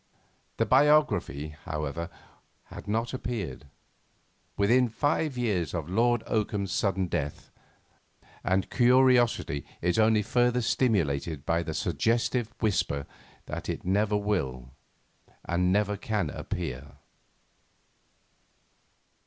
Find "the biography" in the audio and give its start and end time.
0.57-1.49